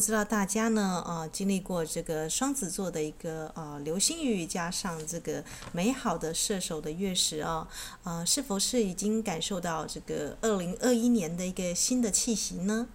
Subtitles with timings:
[0.00, 7.68] 不知道大家呢，呃，经历过这个双子座的一个呃流星雨，加上这个美好的射手的月食啊，
[8.04, 12.88] 呃，是否是已经感受到这个二零二一年的一个新的气息呢？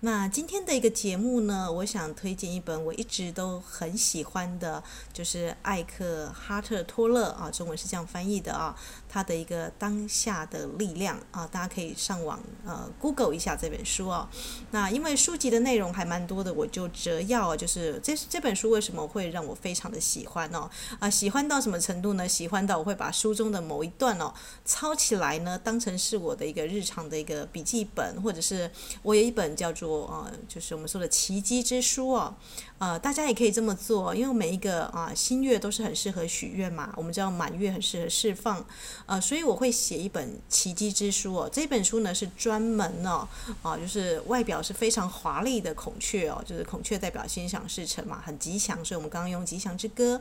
[0.00, 4.82] 那今天的一个节目呢，我想推荐一本我一直都很喜欢的，
[5.12, 8.76] 就是艾克哈特托勒啊，中文是这样翻译的啊，
[9.08, 14.28] 他的一个当下的力量啊，大家可以上网呃 Google 一下这本书哦。
[14.70, 20.68] 那因为书籍的内容还蛮多的，我就摘要就是这这本书为什么会让我非常的喜欢哦？
[20.98, 22.28] 啊，喜欢到什么程度呢？
[22.28, 24.32] 喜欢到我会把书中的某一段哦
[24.64, 28.70] 抄起来呢，当成是我的一个日常的一个笔记本，或者是
[29.02, 29.84] 我有一本叫做。
[30.04, 32.34] 呃，就是我们说的奇迹之书哦，
[32.78, 36.92] 呃，大家也可以这么做，因为每一个啊新月都是很适合许愿嘛。
[36.96, 38.62] 我们知道满月很适合释放，
[39.06, 41.48] 呃，所以我会写一本奇迹之书哦。
[41.50, 43.26] 这本书呢是专门哦，
[43.62, 50.20] 啊，就是外表是非常华丽的孔雀哦，就是孔雀代表心想事成嘛，很吉祥，所以我们刚刚用吉祥之歌。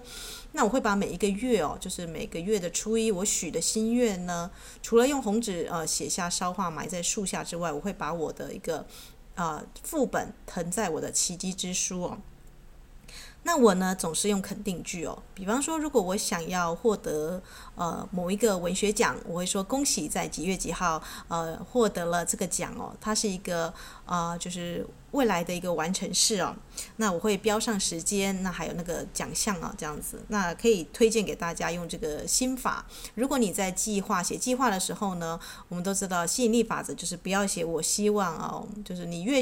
[0.53, 4.49] 那我会把每一个月哦，就是每个月的初一我许的心愿呢，
[4.81, 8.85] 除了用红纸呃写下烧化埋在树下之外，我会把我的一个。
[9.35, 12.19] 啊，副本腾在我的奇迹之书哦。
[13.43, 15.21] 那我呢，总是用肯定句哦。
[15.33, 17.41] 比方说，如果我想要获得
[17.75, 22.95] 呃某一个文学奖，我会说恭喜在几月几号呃获得了这个奖哦。
[23.01, 23.73] 它是一个
[24.05, 24.85] 呃就是。
[25.13, 26.55] 未来的一个完成式哦，
[26.95, 32.83] 那我会标上时间，那还有那个奖项啊，这样子，那可以推荐给大家用这个心法。
[33.13, 39.39] 如果你在计划写计划的时候呢，我们都知道吸引力法则就是不要写我希望哦，就是你越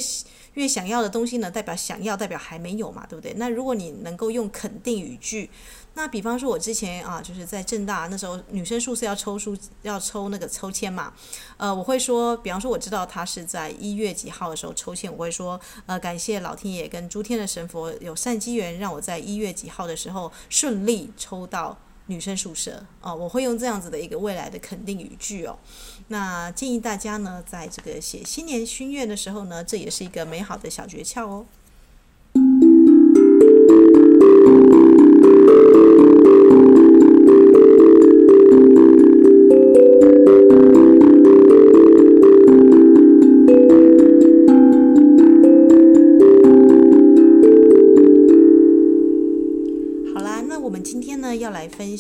[0.56, 3.34] 越想要的东西呢，代表想要，代表还没有嘛，对不对？
[3.38, 5.50] 那如果你能够用肯定语句。
[5.94, 11.14] 那比方说，我之前啊，就是在政大那时候，女生宿舍要抽书，要抽那个抽签嘛。
[11.58, 22.84] 呃，我会说，比方说，我知道他是在一月几号的时候抽签，我会说，呃，感谢老天爷跟诸天的神佛有善机缘，让我在一月几号的时候顺利抽到女生宿舍。
[23.02, 25.60] 哦，我会用这样子的一个未来的肯定语句哦。
[26.08, 31.46] 那建议大家呢，在这个写新年心愿的时候呢，这也是一个美好的小诀窍哦。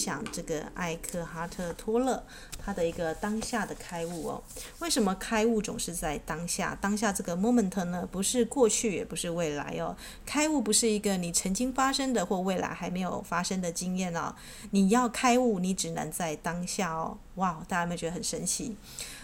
[0.01, 2.23] 享这个艾克哈特托勒
[2.57, 4.43] 他的一个当下的开悟哦。
[4.79, 6.75] 为什么开悟总是在当下？
[6.81, 9.95] 当下这个 moment 呢，不是过去，也不是未来哦。
[10.25, 14.33] 开悟不是一个你曾经发生的或未来还没有发生的经验哦。
[14.71, 17.17] 你要开悟，你只能在当下哦。
[17.35, 18.75] 哇，大家有没有觉得很神奇？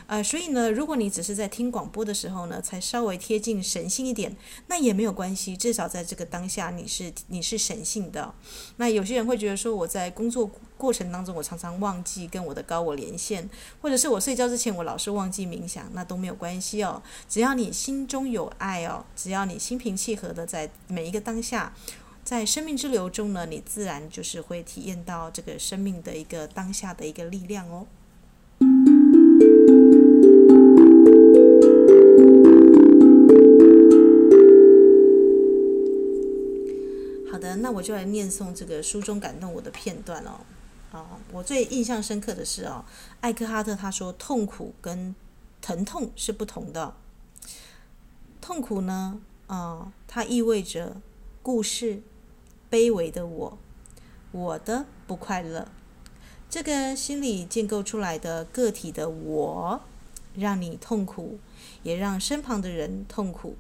[0.08, 4.34] 呃，所以呢，如果你只是在听广播的时候呢，才稍微贴近神性一点，
[4.68, 5.56] 那也没有关系。
[5.58, 8.34] 至少在这个当下，你是你是神性的。
[8.78, 13.50] 那有些人会觉得说，我在工作过程当中，我常常忘记跟我的高我连线，
[13.82, 17.04] 或者是我睡觉之前，我老是忘记冥想，那都没有关系哦。
[17.28, 21.74] 只要你心中有爱哦，只要你心平气和的在每一个当下，
[22.24, 27.86] 在生命之流中呢，你自然就是会体验到这个生命的一个当下的一个力量哦。
[37.62, 40.40] 那我就来念诵这个书中感动我的片段哦。
[40.92, 42.86] 啊，我最印象深刻的是哦，
[43.20, 45.14] 艾克哈特他说，痛苦跟
[45.62, 46.96] 疼痛是不同的。
[48.40, 50.96] 痛苦呢，啊，它意味着
[51.44, 52.02] 故事，
[52.72, 53.58] 卑微的我，
[54.32, 55.68] 我的不快乐，
[56.50, 59.82] 这个心理建构出来的个体的我，
[60.36, 61.38] 让你痛苦，
[61.84, 63.58] 也让身旁的人痛苦。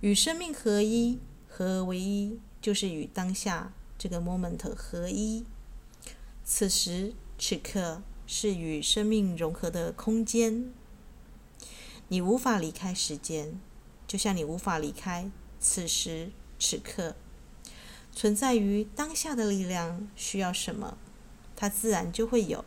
[0.00, 2.40] 与生命合一，合为一。
[2.66, 5.46] 就是与当下这个 moment 合一，
[6.42, 10.72] 此时此刻是与生命融合的空间。
[12.08, 13.60] 你无法离开时间，
[14.08, 15.30] 就像你无法离开
[15.60, 17.14] 此时此刻。
[18.12, 20.98] 存在于当下的力量需要什么，
[21.54, 22.64] 它自然就会有。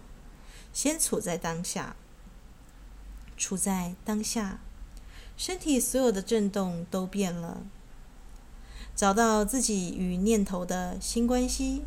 [0.72, 1.98] 先处在当下，
[3.36, 4.62] 处在当下，
[5.36, 7.68] 身体所有的震动都变了。
[9.00, 11.84] 找到自己与念头的新关系，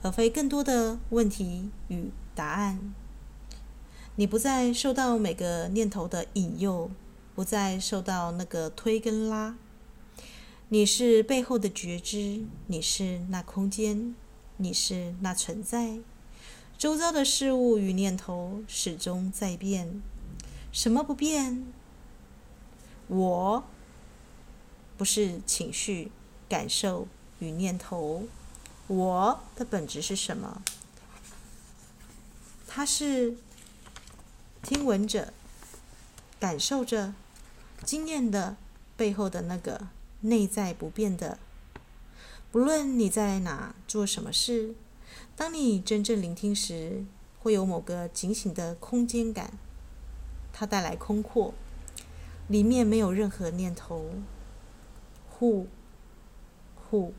[0.00, 2.94] 而非更多的问题与答案。
[4.14, 6.90] 你不再受到每个念头的引诱，
[7.34, 9.58] 不再受到那个推跟拉。
[10.70, 14.14] 你是背后的觉知，你是那空间，
[14.56, 15.98] 你是那存在。
[16.78, 20.00] 周遭的事物与念头始终在变，
[20.72, 21.66] 什么不变？
[23.08, 23.64] 我
[24.96, 26.10] 不是情绪、
[26.48, 27.08] 感受
[27.38, 28.24] 与念头。
[28.86, 30.62] 我的本质是什么？
[32.68, 33.36] 它是
[34.62, 35.32] 听闻者、
[36.38, 37.14] 感受着、
[37.84, 38.56] 经验的
[38.96, 39.88] 背后的那个
[40.20, 41.38] 内在不变的。
[42.52, 44.74] 不论你在哪做什么事，
[45.34, 47.04] 当你真正聆听时，
[47.40, 49.52] 会有某个警醒的空间感，
[50.52, 51.54] 它带来空阔，
[52.48, 54.10] 里面没有任何念头。
[55.38, 55.66] Who?
[56.90, 57.12] Who?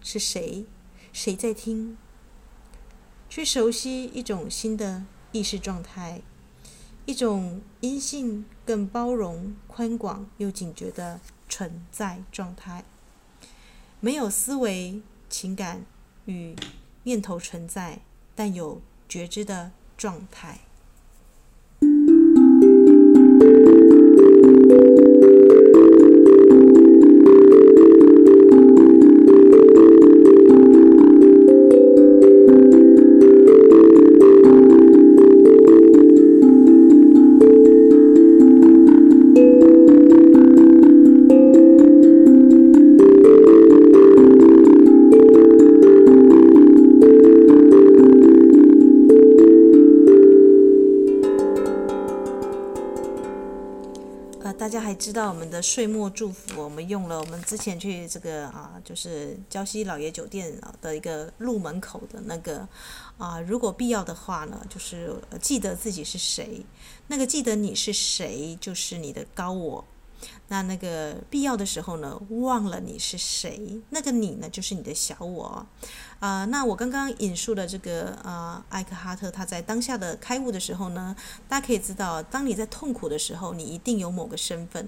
[0.00, 0.64] 是谁？
[1.12, 1.96] 谁在听？
[3.28, 6.22] 去熟悉一种新的意识状态，
[7.06, 12.84] 一种阴性、更包容、宽广又警觉的存在状态。
[14.00, 15.84] 没有思维、情感
[16.24, 16.56] 与
[17.04, 18.00] 念头存在，
[18.34, 20.60] 但有觉知的状态。
[55.62, 62.66] 岁末祝福，我们用了我们之前去这个啊，就是礁溪老爷酒店的一个入门口的那个
[63.18, 66.64] 啊，如果必要的话呢，就是记得自己是谁，
[67.08, 69.84] 那个记得你是谁，就是你的高我。
[70.48, 75.66] 那那个必要的时候呢，忘了你是谁，那个你呢，就是你的小我。
[76.18, 81.16] 啊、那我刚刚引述的这个呃，艾克哈特他在当下的开悟的时候呢，
[81.48, 84.86] 大家可以知道，当你在痛苦的时候，你一定有某个身份。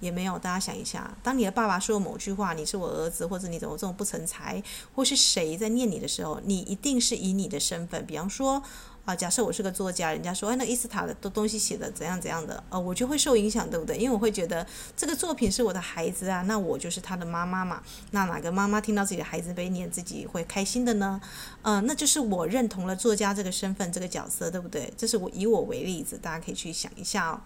[0.00, 4.62] 也没有，大家想一下，当你的爸爸说某句话，你是我儿子，或者你怎么这么不成才，
[4.94, 8.62] 或是谁在念你的时候，你一定是以你的身份，比方说。
[9.08, 13.96] 啊，假设我是个作家，人家说，哎，那伊斯塔的东东西写的怎样怎样的，呃，我就会受影响，对不对？
[13.96, 17.82] 因为我会觉得这个作品是我的孩子啊，那我就是他的妈妈嘛。
[18.10, 21.18] 那哪个妈妈听到自己的孩子被念，自己会开心的呢？
[21.62, 24.92] 呃，那就是我认同了作家这个身份、这个角色，对不对？
[24.94, 27.40] 这是我以我为例子，大家可以去想一下哦。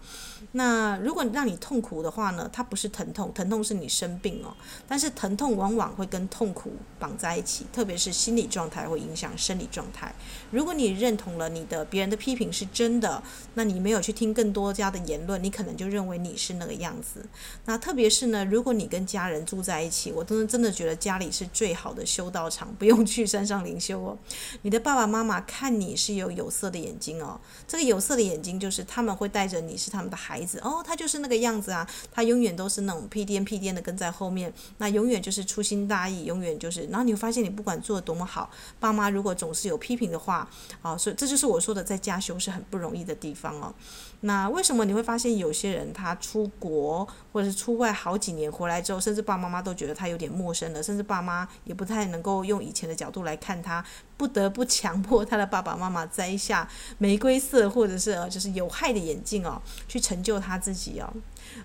[0.51, 4.53] 那如果让你痛苦的话呢，它不是疼痛，疼痛是你生病哦。
[4.85, 10.13] 但是疼痛往往会跟痛苦绑在一起，特别是心理状态会影响生理状态。
[10.51, 11.52] 如果你认同了。
[11.53, 13.21] 你的别人的批评是真的，
[13.53, 17.25] 那你没有去听更多家的言论，你可能就认为你是那个样子。
[17.65, 24.17] 那特别是呢，如果你跟家人住在一起，我真的真的觉得家里是最好的修道场，不用去山上灵修哦。
[24.63, 40.49] 你的爸爸妈妈看你是有有色的眼睛哦，这个有色的眼睛就是他们会带着你是他们的孩子哦，他就是那个样子啊，他永远都是那种屁颠屁颠的跟在后面，那永远就是粗心大意，永远就是，然后你会发现你不管做得多么好，爸妈如果总是有批评的话，
[40.81, 41.42] 啊，所以这就是。
[41.43, 43.73] 是我说的，在家修是很不容易的地方哦。
[44.21, 53.83] 那为什么你会发现有些人他出国或者是出外好几年回来之后，甚至爸爸妈妈都觉得他有点陌生了，甚至爸妈也不太能够用以前的角度来看他，
[54.15, 56.65] 不得不强迫他的爸爸妈妈摘下
[56.97, 61.13] 玫瑰色或者是就是有害的眼镜哦，去成就他自己哦。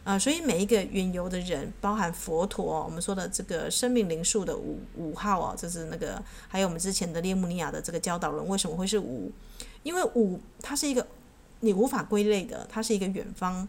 [0.04, 9.30] 呃，所以每一个云游的人，包含佛陀，我们说的这个生命灵数的五五号哦，就是那个还有我们之前的列穆尼亚的这个教导人，为什么会是五？
[9.82, 11.06] 因为五，它是一个
[11.60, 13.68] 你无法归类的，它是一个远方。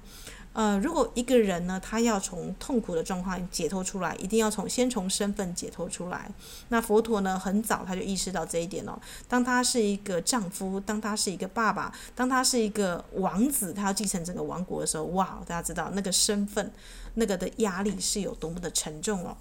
[0.51, 6.29] 呃，如果一个人呢，他要从痛苦的状况解脱出来，一定要从先从身份解脱出来。
[6.69, 8.99] 那佛陀呢，很早他就意识到这一点哦。
[9.27, 16.71] 当他是一个丈夫，当他是一个爸爸，当他是一个王子，他要继承整个王国的时候，哇，大家知道那个身份，
[17.13, 19.37] 那个的压力是有多么的沉重哦。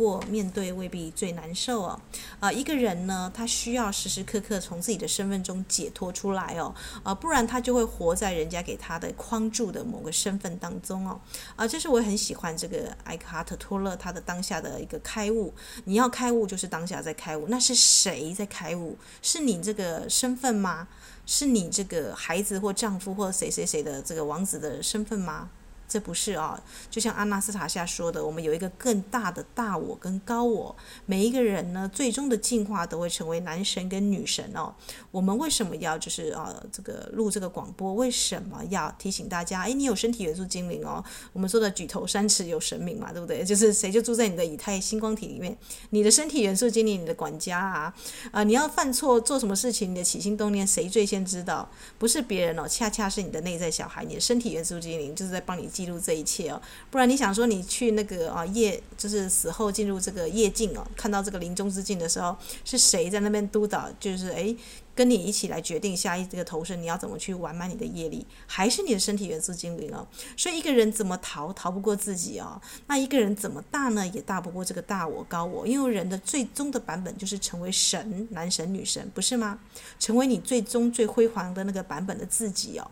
[0.00, 2.00] 过，面对未必最难受哦。
[2.38, 11.20] 啊、一个人呢，他需要时时刻刻从自己的身份中解脱出来哦，啊、不然他就会活在人家给他的框住的某个身份当中哦。
[11.54, 15.52] 啊、这是我很喜欢这个艾克哈特托勒他的当下的一个开悟。
[15.84, 17.46] 你要开悟，就是当下在开悟。
[17.48, 18.96] 那是谁在开悟？
[19.20, 20.88] 是你这个身份吗？
[21.26, 25.50] 是你这个孩子或丈夫或谁谁谁的这个王子的身份吗？
[25.90, 30.76] 这不是啊，就像阿纳斯塔夏说的，我们有一个更大的大我跟高我。
[31.04, 34.72] 每一个人呢，最终的进化都会成为男神跟女神哦。
[35.10, 37.92] 我们为什么要就是啊这个录这个广播？
[37.94, 39.62] 为什么要提醒大家？
[39.62, 41.04] 哎，你有身体元素精灵哦。
[41.32, 43.42] 我们说的举头三尺有神明嘛，对不对？
[43.44, 45.58] 就是谁就住在你的以太星光体里面，
[45.90, 47.92] 你的身体元素精灵，你的管家啊
[48.30, 48.44] 啊！
[48.44, 51.68] 你要犯错做什么事情，你的起心动念谁最先知道？
[51.98, 55.68] 不是别人哦，恰恰是你的内在小孩，你的身体元素精灵就是在帮你。
[55.80, 56.60] 记录这一切哦，
[56.90, 63.88] 不然你想说你去那个啊夜，就是死后进入这个夜境哦，看到这个临终之境的时候，是谁在那边督导？
[63.98, 64.54] 就是诶，
[64.94, 70.06] 跟你一起来决定下一这个投生你要怎么去完满你的业力，还是你的身体元素精灵哦？
[70.36, 72.60] 所以一个人怎么逃，逃不过自己哦。
[72.86, 74.06] 那一个人怎么大呢？
[74.08, 79.58] 也大不过这个大我高我，因为人的最终的版本就是成为神，男神女神，不是吗？
[79.98, 82.90] 成为你最终最辉煌的那个版本的自己哦。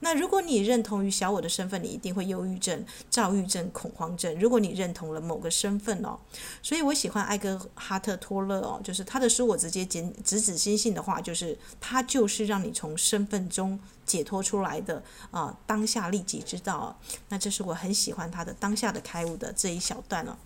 [0.00, 4.38] 那如果你认同于小我的身份，你一定会忧郁症、躁郁症、恐慌症。
[4.38, 6.18] 如果你认同了某个身份哦，
[6.62, 16.98] 所以我喜欢艾格哈特·托勒哦，就是他的书，我直接简直指心性的话，就是他就是让你从身份中解脱出来的啊、当下立即知道。
[17.30, 20.36] 那这是我很喜欢他的当下的开悟的这一小段哦。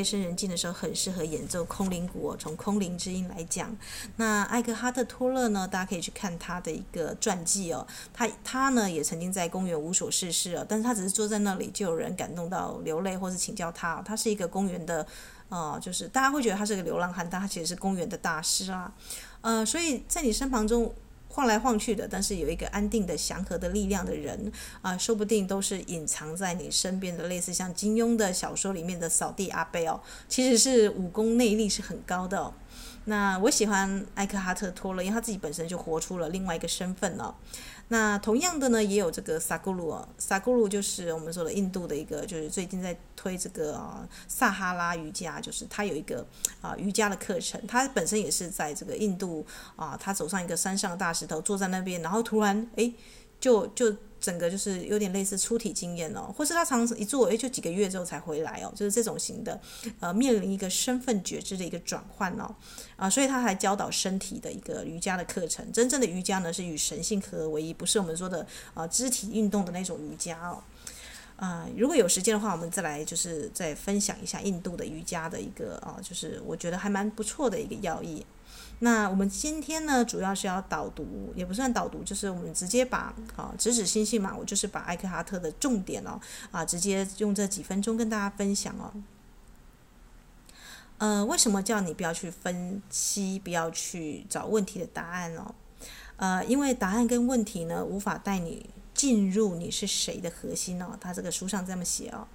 [0.00, 2.36] 夜深人静的时候，很适合演奏空灵鼓哦。
[2.38, 3.76] 从空灵之音来讲，
[4.16, 7.86] 那艾克哈特·托勒呢，大家可以去看他的一个传记哦。
[8.14, 14.02] 他他呢也曾经在公园无所事事哦，但是他只是坐在那里，就有人感动到流泪，或是请教他。
[14.02, 15.06] 他是一个公园的，
[15.50, 18.90] 呃，就是大家会觉得他是个流浪汉，但他其实是公园的大师啊。
[19.42, 20.92] 呃，所以在你身旁中。
[21.32, 24.50] 晃来晃去的，但是有一个安定的、祥和的力量的人
[24.82, 32.52] 啊，说不定都是隐藏在你身边的，类似像金庸的小说里面的扫地阿贝哦，其实是武功内力是很高的哦。
[33.04, 37.34] 那我喜欢艾克哈特·托勒，因为他自己本身就活出了另外一个身份哦。
[37.92, 46.24] 那同样的呢，也有这个萨古鲁，萨古鲁就是我们说的印度的一个，就是最近在推这个啊撒哈拉瑜伽，就是他有一个
[46.60, 49.44] 啊瑜伽的课程，他本身也是在这个印度
[49.76, 52.94] 啊，他走上一个山上的大石头，坐在那边，然后突然诶，
[53.38, 53.94] 就就。
[54.20, 59.58] 整个就是有点类似出体经验哦，或是他常常一做，诶，就几个月之后才回来哦，就是这种型的，
[59.98, 62.54] 呃，面临一个身份觉知的一个转换哦，
[62.96, 65.72] 啊，所以他还教导身体的一个瑜伽的课程。
[65.72, 70.62] 真正的瑜伽呢，是与神性合为一，不是我们说的啊肢体运动的那种瑜伽哦。
[71.36, 78.24] 啊，如果有时间的话，我们再来就是再分享一下印度的瑜伽的一个啊，就是我觉得还蛮不错的一个要义。
[78.82, 86.18] 那我们今天呢，主要是要导读，也不算导读，就是我们直接把啊，直指心性嘛，我就是把艾克哈特的重点哦，
[86.50, 88.90] 啊，直接用这几分钟跟大家分享哦。
[90.96, 95.54] 呃，为什么叫你不要去分析，不要去找问题的答案哦？
[96.16, 100.96] 呃，因为答案跟问题呢，无法带你进入你是谁的核心哦。
[100.98, 102.26] 他这个书上这么写哦。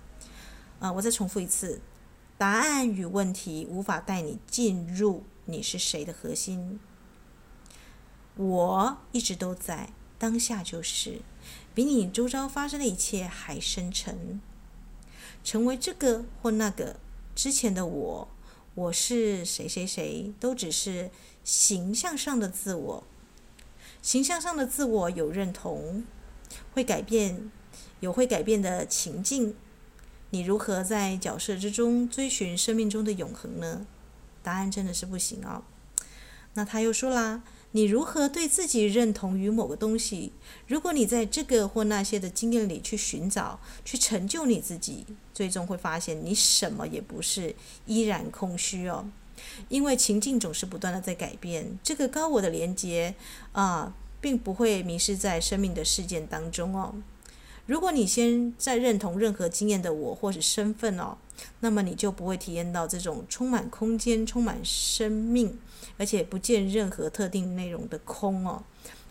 [0.79, 1.81] 啊，我再重复一次，
[2.37, 5.23] 答案与问题无法带你进入。
[5.45, 6.79] 你是谁的核心？
[8.35, 11.21] 我一直都在，当下就是
[11.73, 14.41] 比你周遭发生的一切还深沉。
[15.43, 16.99] 成为这个或那个
[17.35, 18.27] 之前的我，
[18.73, 21.11] 我是谁谁谁，都只是
[21.43, 23.03] 形象上的自我。
[24.01, 26.03] 形象上的自我有认同，
[26.73, 27.51] 会改变，
[27.99, 29.55] 有会改变的情境。
[30.31, 33.85] 你如何在角色之中追寻生命中的永恒呢？
[34.45, 35.63] 答案真的是不行哦。
[36.53, 40.31] 那他又说啦，你如何对自己认同于某个东西？
[40.67, 49.09] 如果你在这个或那些的经验里去寻找、去成就你自己，最终会发现你什么也不是，依然空虚哦。
[49.67, 53.15] 因为情境总是不断的在改变，这个高我的连接
[53.51, 56.95] 啊，并不会迷失在生命的事件当中哦。
[57.65, 61.17] 如果你先在认同任何经验的我或是身份哦，
[61.61, 65.57] 那么你就不会体验到这种充满空间、充满生命，
[65.97, 68.61] 而且不见任何特定内容的空哦。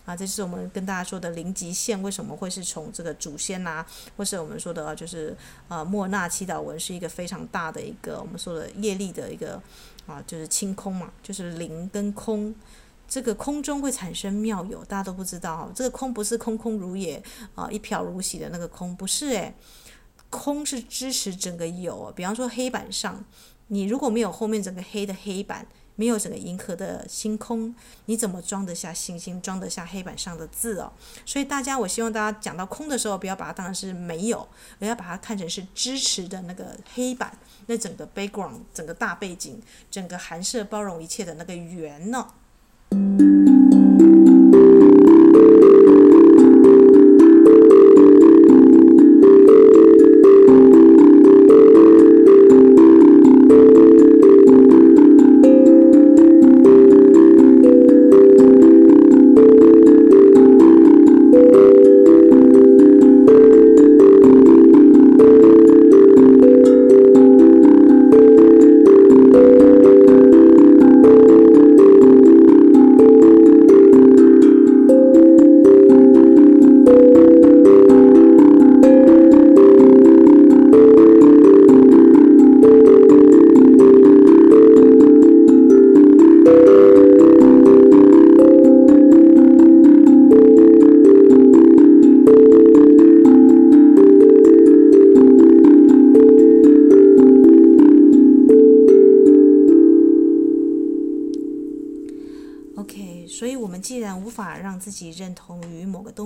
[0.05, 3.85] 啊，这是我们跟大家说的零极限，为什么会是从这个祖先呐、
[4.17, 5.35] 或是我们说的，就是
[5.69, 9.61] 呃莫那祈祷文是一个非常大的一个我们说的业力的一个
[10.07, 12.55] 啊，就是清空嘛，就是零跟空。
[13.09, 15.71] 这个空中会产生妙有，大家都不知道。
[15.75, 17.23] 这个空不是空空如也
[17.55, 19.55] 啊，一瓢如洗的那个空，不是诶。
[20.31, 23.25] 空是支持整个有，比方说黑板上，
[23.69, 27.73] 你如果没有后面整个黑的黑板，没有整个银河的星空，
[28.07, 30.93] 你怎么装得下星星，装得下黑板上的字哦？
[31.25, 34.49] 所以大家，我希望大家讲到空的时候，不要把它当成是没有，
[34.81, 42.27] 而要把它看成是支持的那个黑板，那整个 background，整个大背景，整个寒舍包容一切的那个圆呢、
[42.93, 44.14] 无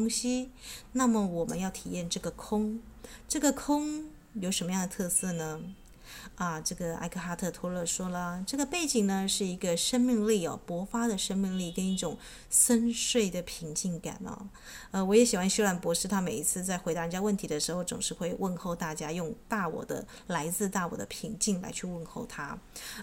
[0.08, 0.48] 东西，
[0.92, 2.80] 那么我们要体验这个空。
[3.28, 5.60] 这个空有什么样的特色呢？
[6.38, 12.16] 啊，这个艾克哈特·托勒说了，这个背景呢是一个生命力哦，勃发的生命力跟一种
[12.48, 14.46] 深邃的平静感哦。
[14.92, 22.56] 呃，我也喜欢修兰博士，他每一次在回答人家问题的时候，总是会问候大家，用大我的来自大我的平静来去问候他。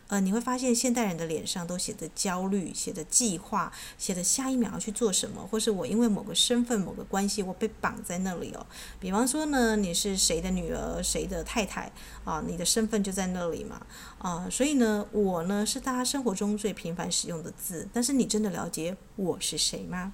[0.08, 8.66] 呃，你会发现现代人的脸上都写着焦虑，写着计划，写着下一秒要去做什么，或是我因为某个身份、某个关系，我被绑在那里哦。
[8.98, 11.92] 比方说呢，你是谁的女儿，谁的太太
[12.24, 12.42] 啊？
[12.48, 13.25] 你的身份就在。
[13.28, 13.86] 那里嘛，
[14.18, 20.14] 啊、所以呢，我呢是大家生活中最频繁使用的字，但是你真的了解我是谁吗？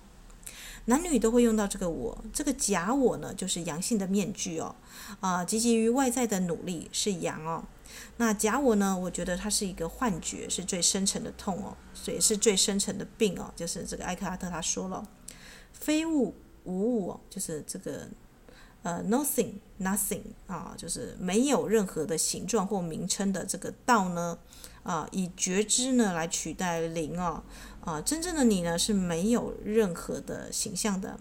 [0.85, 4.75] 男女都会用到这个我，这个假我呢，就是阳性的面具哦，
[5.19, 7.63] 啊、积极于外在的努力是阳哦，
[8.17, 15.07] 那假我呢，我觉得它是一个幻觉，是最深层的痛哦，所以是最深层的病哦，就是这个艾克哈特他说了，
[15.71, 18.07] 非物无我，就是这个。
[18.83, 24.37] 呃、，nothing，nothing 啊，就是没有任何的形状或名称的这个道呢，
[24.83, 27.43] 啊，以觉知呢来取代灵哦，
[27.81, 31.19] 啊，真正的你呢是没有任何的形象的，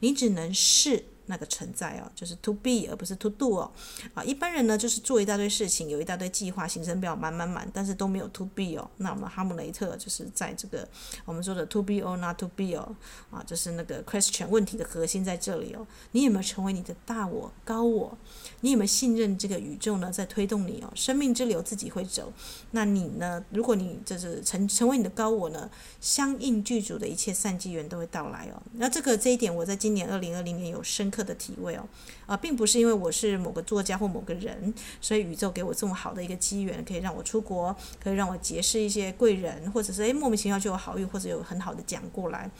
[0.00, 1.04] 你只能是。
[1.26, 3.70] 那个存在哦，就是 to be 而不是 to do 哦，
[4.14, 8.88] 啊，一般人呢就是做一大堆事情，有一大堆计划，行程表满满满，但是都没有 to be 哦。
[8.98, 10.88] 那我们哈姆雷特就是在这个
[11.24, 12.94] 我们说的 to be or not to be 哦，
[13.30, 15.86] 啊，就是那个 question 问题的核心在这里哦。
[16.12, 18.16] 你有没有成为你的大我、高我？
[18.60, 20.12] 你有没有信任这个宇宙呢？
[20.12, 22.32] 在推动你哦，生命之流自己会走。
[22.70, 23.44] 那你呢？
[23.50, 25.68] 如果你就是成成为你的高我呢，
[26.00, 28.62] 相应具足的一切善机缘都会到来哦。
[28.74, 31.15] 那这个这一点，我在今年二零二零年有深刻。
[31.16, 31.88] 刻的体会哦，
[32.26, 42.50] 啊，并不是因为我是某个作家或某个人，所以宇宙给我这么好的一个机缘，可以让我出国，可以让我结识一些贵人，或者是诶莫名其妙就有好运，或者有很好的奖过来。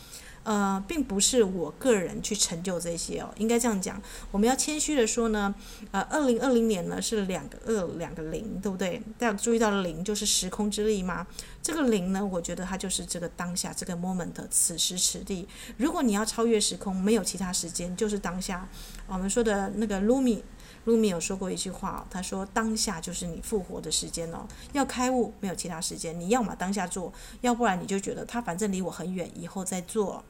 [0.46, 4.00] 呃，并不是我个人去成就这些哦，应该这样讲。
[4.30, 5.52] 我们要谦虚的说呢，
[5.90, 9.02] 呃，二零二零年呢是两个二两个零，对不对？
[9.18, 11.26] 大家注意到了零就是时空之力吗？
[11.60, 15.48] 这个零呢，我觉得它就是这个当下这个 moment，此时此地。
[15.78, 18.68] 如果你要超越时空，没有其他时间，就是当下。
[19.08, 20.44] 我们说的那个鲁米，
[20.84, 24.46] 鲁米有说过一句话，他说当下就是你复活的时间哦。
[24.72, 30.22] 要开悟，没有其他时间，你要么当下做，要不然你就觉得他反正离我很远，以后再做。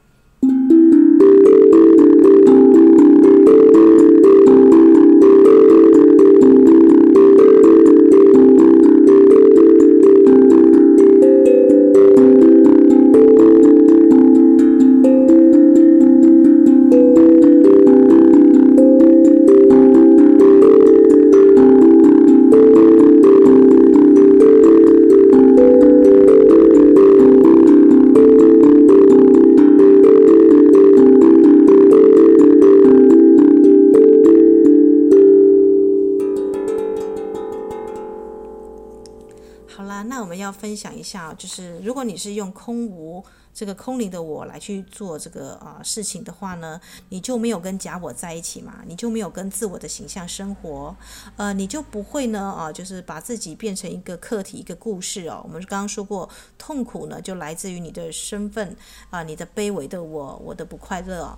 [41.09, 50.95] 下，就是如果你是用空无这个空灵的我来去做这个啊、事情的话呢，你就没有跟假我在一起嘛，你就没有跟自我的形象生活，
[51.37, 55.41] 呃，你就不会呢啊、就是把自己变成一个课题、一个故事哦。
[55.43, 58.75] 我们刚刚说过，痛苦呢就来自于你的身份
[59.09, 61.37] 啊、你的卑微的我，我的不快乐、哦，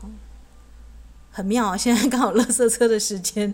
[1.32, 1.77] 很妙。
[1.77, 3.53] 现在刚好垃圾车的时间。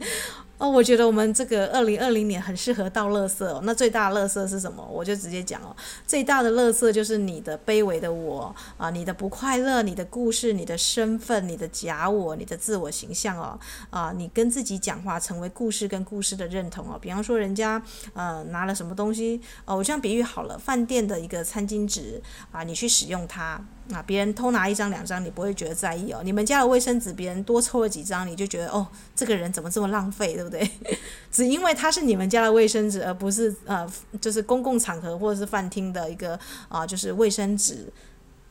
[0.58, 3.60] 哦，我觉得我们这个二零二零年很适合倒垃圾哦。
[3.64, 4.82] 那最大的垃圾是什么？
[4.90, 5.76] 我就直接讲哦，
[6.08, 16.98] 最大的垃圾就是你的卑微的我啊，你的不快乐，你的故事，你的身份，你的假我，你的自我形象哦啊，你跟自己讲话，成为故事跟故事的认同哦。
[17.02, 17.82] 比方说，人家
[18.14, 23.62] 呃拿了什么东西哦，我这样比喻好了，饭店的一个餐巾纸啊，你去使用它。
[23.94, 26.20] 啊，别人偷拿一张两张，你不会觉得在意哦。
[26.24, 30.70] 你们家的卫生纸，别人多抽了几张，你就觉得哦，这个人怎么这么浪费，对不对？
[31.32, 33.86] 只因为它是你们家的卫生纸，而不是呃，
[34.22, 37.92] 就是公共场合或者是饭厅的一个啊、就是卫生纸。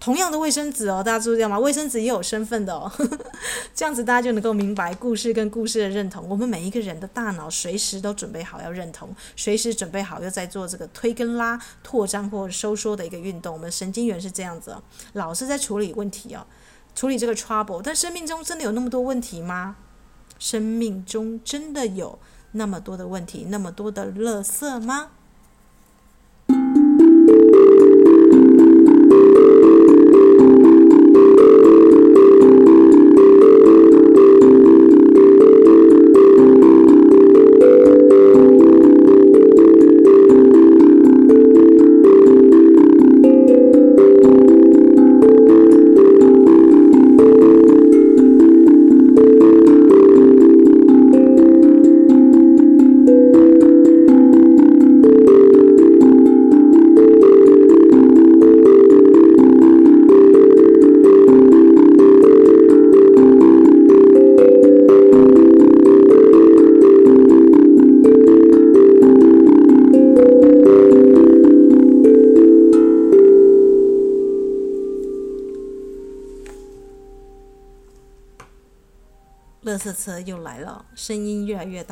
[0.01, 1.59] 同样的卫生纸哦，大家注意到吗？
[1.59, 2.93] 卫生纸也有身份的哦，
[3.75, 6.29] 这样子大家就能够明白故事跟故事的认同。
[6.29, 13.55] 我们每一个人的大脑随时都准备好要认同，随时准备好又在做这个推跟拉、扩张或者收缩的一个运动。
[13.55, 14.83] 我们神经元是这样子哦，
[15.15, 16.47] 老是在处理问题哦，
[16.95, 17.81] 处理这个 trouble。
[17.83, 19.77] 但生命中真的有那么多问题吗？
[20.45, 22.19] 生命中真的有
[22.53, 25.09] 那么多的问题，那么多的乐色吗？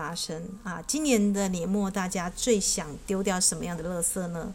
[0.02, 0.82] 发生啊！
[0.84, 4.52] 今年的年末，大家最想丢掉什么样的垃圾呢？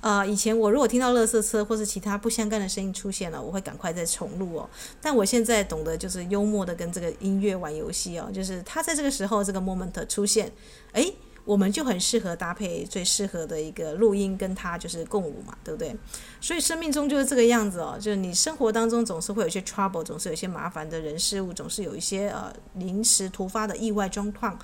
[0.00, 4.68] 啊，以前我如果听到垃圾车或是其他不相干的声音出现了，我会赶快再重录哦。
[5.00, 10.50] 但我现在懂得就是幽默的跟这个音乐玩游戏哦，就是它在这个时候这个 moment 出现，
[10.94, 11.14] 诶。
[11.46, 15.96] 我们就很适合搭配最适合的一个录音，跟它就是共舞嘛，对不对？
[16.38, 24.56] 所以生命中就是这个样子哦，就是你生活当中总是会有些 trouble，总是有些麻烦的人事物，总是有一些呃临时突发的意外状况。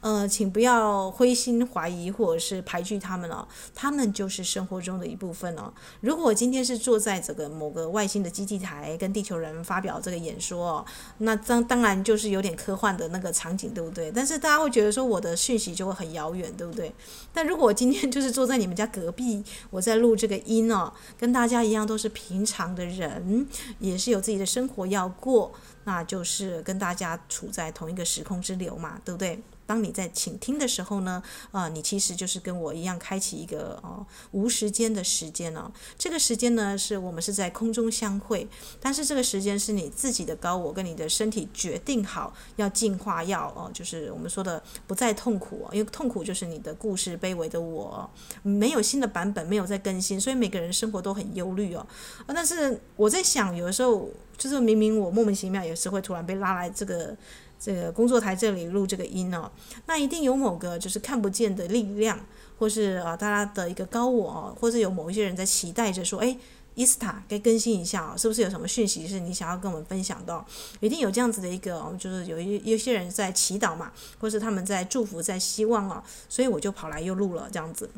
[0.00, 5.72] 呃，请不要灰心怀疑或者是排拒他们了，他们就是生活中的一部分哦。
[6.00, 10.86] 如果我今天是坐在这个某个外星的基地台跟地球人发表这个演说哦，
[11.18, 14.12] 那当当然就是有点科幻的那个场景，对不对？
[14.12, 16.94] 但是大家会觉得说我的讯息就会很遥远，对不对？
[17.32, 23.48] 但如果我今天就是坐在你们家隔壁，我在录这个音哦，跟大家一样都是平常的人，
[23.80, 29.42] 也是有自己的生活要过，那就是跟大家处在同一个时空之流嘛，对不对？
[29.68, 35.70] 当你在倾听的时候呢，啊、你其实就是跟我一样开启一个哦无时间的时间哦。
[35.98, 38.48] 这个时间呢，是我们是在空中相会，
[38.80, 48.08] 但是这个时间是你自己的高我跟你的身体决定好要进化，要哦，就是我们说的不再痛苦哦，因为痛苦就是你的故事卑微的我，
[48.42, 51.86] 没有新的版本，没有在更新，所以每个人生活都很忧虑哦。
[52.26, 57.14] 啊，但是我在想，有的时候就是明明我莫名其妙也是会突然被拉来这个。
[57.60, 59.50] 这个工作台这里录这个音哦，
[59.86, 62.18] 那一定有某个就是看不见的力量，
[62.58, 66.36] 或是啊大家的一个高我哦，或是有某一些人在期待着说，哎，
[66.74, 70.46] 伊斯塔该更新一下哦，是不是有什么讯息是你想要跟我们分享到？
[70.80, 77.90] 一定有这样子的一个，就是有一有些人在祈祷嘛，或是他们在祝福，在希望哦，所以我就跑来又录了这样子。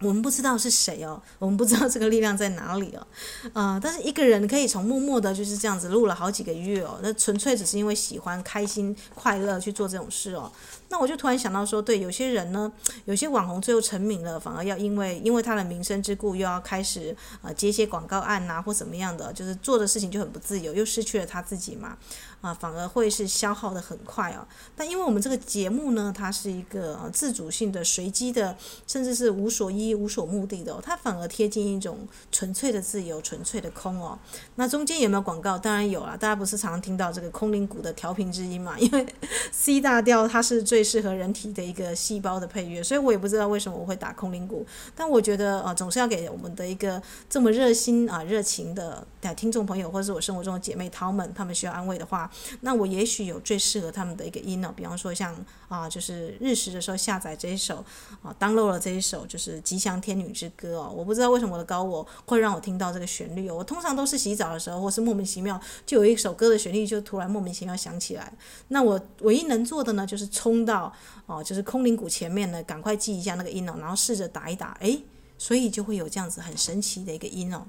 [0.00, 3.06] 我们不知道是谁哦，我们不知道这个力量在哪里哦，
[3.52, 10.50] 啊、 但是一个人可以从默默的就是这样子录了好几个月哦，那纯粹只是因为喜欢、开心、快乐去做这种事哦。
[10.88, 12.72] 那我就突然想到说，对，有些人呢，
[13.04, 21.96] 有些网红最后成名了，反而要因为因为他的名声之故，又要开始呃接一些广告案呐、或怎么样的，就是做的事情就很不自由，又失去了他自己嘛。
[22.40, 24.46] 啊，反而会是消耗的很快哦。
[24.74, 34.18] 但因为我们这个节目呢，它是一个自主性的、随机的，甚至是无所依、无所目的的，它反而贴近一种纯粹的自由、纯粹的空哦。
[34.54, 35.58] 那中间有没有广告？
[35.58, 36.16] 当然有啦。
[36.16, 38.78] 大家不是常常听到这个空灵鼓的调频之音嘛？
[38.78, 39.06] 因为
[39.52, 44.64] C 大调它是最适合人体的一个细胞的配乐，所以我也不知道为什么我会打空灵鼓。
[44.96, 52.29] 但我觉得啊，总是要给我们的一个这么热心啊、热情的听众朋友，或者是我生活中的姐妹淘们，她们需要安慰的话。
[52.60, 55.34] 那我也许有最适合他们的一个音呢，比方说像
[55.68, 57.84] 啊，就是日食的时候下载这一首
[58.22, 60.92] 啊，download 了这一首就是吉祥天女之歌哦。
[60.94, 63.54] 我不知道为什么我的高我会让我听到这个旋律哦。
[63.56, 68.32] 我通常都是洗澡的时候，或是莫名其妙就有一首歌的旋律就突然莫名其妙响起来。
[68.68, 70.92] 那我唯一能做的呢，就是冲到
[71.26, 75.02] 哦，就是空灵鼓前面呢，赶快记一下那个音哦，然后试着打一打，诶，
[75.38, 77.66] 所以就会有这样子很神奇的一个音哦。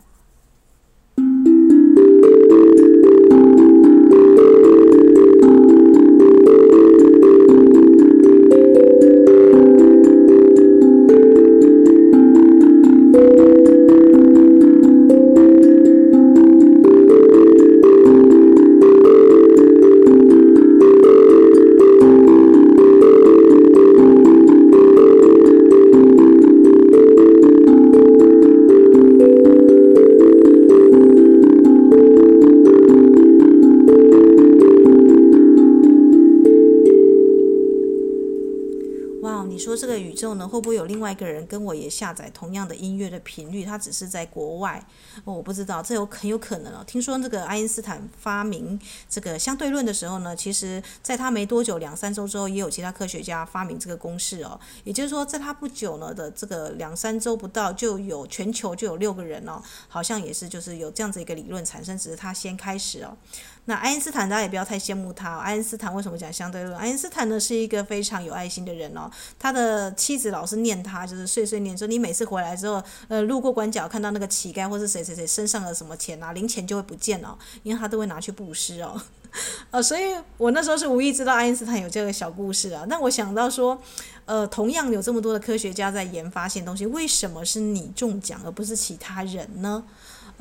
[40.51, 43.63] 会不会有另外一个人跟我也下载同样的音乐的频率？
[43.63, 44.85] 他只是在国外，
[45.23, 46.83] 哦，我不知道，这有很有可能哦。
[46.85, 48.77] 听说这个爱因斯坦发明
[49.09, 54.59] 这个相对论的时候呢，其实在他没多久，两三周之后，也有其他科学家发明这个公式哦。
[54.83, 63.15] 也就是说，在他不久呢的这个两三周不到，就有全球就有六个人哦，好像也是就是有这样子一个理论产生，只是他先开始哦。
[63.65, 65.37] 那爱因斯坦大家也不要太羡慕他。
[65.37, 66.75] 爱因斯坦为什么讲相对论？
[66.75, 69.09] 爱因斯坦呢是一个非常有爱心的人哦。
[69.37, 78.99] 他的妻子老是念他，就是碎碎念说：“你每次回来之后，呃，路过拐角看到那个乞丐或是谁谁谁身上的什么钱啊，零钱就会不见了，因为他都会拿去布施哦。
[79.71, 82.83] ”呃，所以我那时候是无意知道爱因斯坦有这个小故事啊。
[82.89, 83.79] 那我想到说，
[84.25, 89.83] 呃，同样有这么多的科学家在研发新东西，为什么是你中奖而不是其他人呢？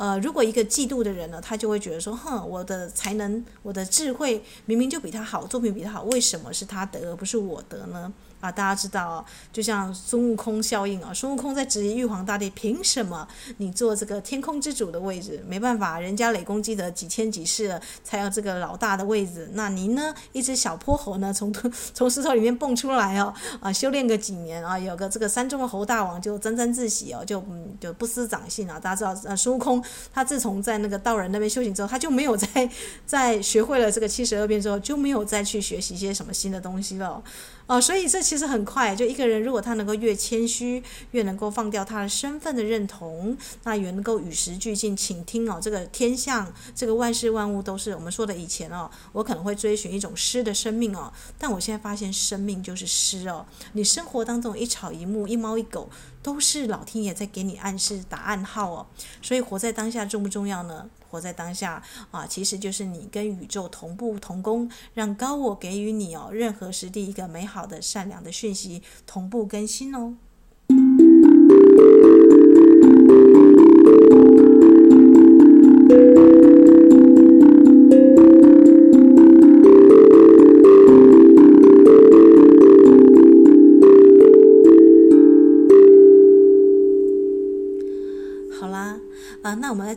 [0.00, 8.10] 呃，如果一个嫉妒的人呢，他就会觉得说，哼，我的才能，我的智慧明明就比他好，作品比他好，为什么是他得而不是我得呢？
[8.40, 13.26] 啊，大家知道哦，就像孙悟空效应啊，孙悟空在质疑玉皇大帝，凭什么
[13.58, 15.44] 你坐这个天空之主的位置？
[15.46, 19.48] 没办法，人家累功积德几千几世了，才有这个老大的位置。
[19.52, 20.14] 那您呢？
[20.32, 21.52] 一只小泼猴呢，从
[21.92, 28.80] 从石头里面蹦出来哦，啊，修炼个几年啊，有个这个山中的猴大王就沾沾自喜哦，就嗯就不思长进啊。
[28.80, 32.70] 大家知道，呃，孙悟空他自从在那个道人那边修行之后，他就没有再
[33.04, 37.22] 再学会了这个七十二变之后，就没有再去学习一些什么新的东西了。
[37.70, 55.88] 哦所以这其实很快，就一个人如果他能够越谦虚，越能够放掉他的身份的认同，那也能够与时俱进，倾听哦，这个天象，这个万事万物都是我们说的以前哦，我可能会追寻一种诗的生命哦，但我现在发现生命就是诗哦，你生活当中一草一木，一猫一狗，
[56.24, 58.86] 都是老天爷在给你暗示打暗号哦，
[59.22, 60.90] 所以活在当下重不重要呢？
[61.10, 70.14] 活在当下啊，其实就是你跟宇宙同步同工，让高我给予你哦，任何时地一个美好的、善良的讯息同步更新哦。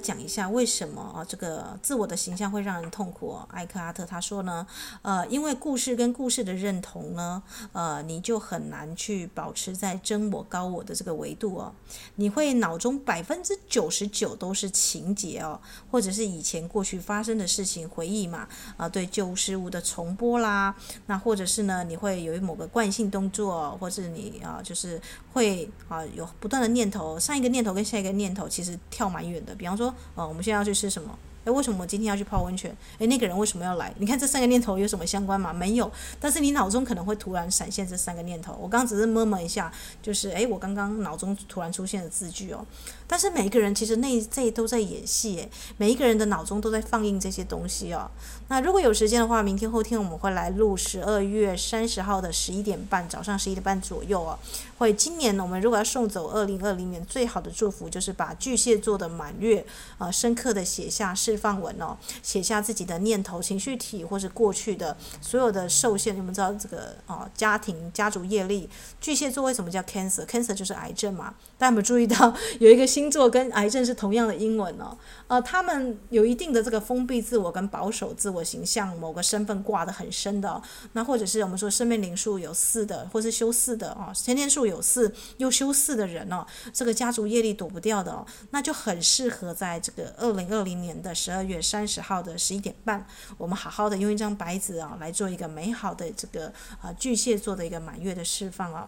[0.03, 3.47] 讲一下为什么啊，这个自我的形象会让人痛苦哦。
[3.49, 4.67] 艾克阿特他说呢，
[5.01, 11.73] 呃，因为故事跟故事的认同呢，呃，你就很难去保持在真我高我的这个维度哦。
[12.15, 15.59] 你会脑中百分之九十九都是情节哦，
[15.91, 24.99] 或者是以前过去发生的事情回忆嘛，啊，对旧事物的重播啦，那或者是呢，你会有某个惯性动作，或者你啊，就是
[25.31, 29.43] 会啊有不断的念头，上一个念头跟下一个念头其实跳蛮远。
[29.45, 31.17] 的，比方说，哦，我们现在要去吃什么？
[31.45, 32.73] 诶，为什么我今天要去泡温泉？
[32.99, 33.93] 诶，那个人为什么要来？
[33.97, 35.51] 你看这三个念头有什么相关吗？
[35.51, 35.91] 没有。
[36.17, 38.53] 但是你脑中可能会突然闪现这三个念头。
[38.53, 39.69] 我刚刚只是摸摸一下，
[40.01, 42.65] 就是诶，我刚刚脑中突然出现的字句哦。
[43.13, 45.47] 但是每一个人其实内在都在演戏，诶，
[45.77, 48.09] 每一个人的脑中都在放映这些东西哦。
[48.47, 54.39] 那如果有时间的话，明天后天我们会来录十二月三十号的十一点半，早上十一点半左右哦。
[54.79, 59.63] 会今年呢我们如果要送走二零二零年，最好的祝福就是把巨蟹座的满月
[59.99, 66.15] 啊，深刻的写下释放文哦，写下自己的念头、情绪体或是过去的所有的受限。
[66.15, 68.67] 你们知道这个哦，家庭、家族业力，
[68.99, 71.35] 巨蟹座为什么叫 Cancer？Cancer 就是癌症嘛。
[71.59, 74.97] 大家有没有注意到 有一个新星座跟癌症是同样的英文哦？
[75.27, 80.61] 呃，他们有一定的这个封闭自我跟保守自我形象，某个身份挂得很深的。
[80.93, 93.05] 那或者是我们说生命灵数有四的，或是修四的哦，天天数有四又修四的人哦，这个家族业力躲不掉的哦，那就很适合在这个二零二零年的十二月三十号的十一点半，
[93.37, 98.87] 我们好好的用一张白纸啊来做一个美好的这个啊巨蟹座的一个满月的释放啊。